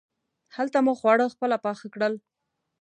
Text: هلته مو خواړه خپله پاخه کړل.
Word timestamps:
هلته 0.55 0.77
مو 0.85 0.93
خواړه 0.99 1.25
خپله 1.33 1.57
پاخه 1.65 1.87
کړل. 1.93 2.13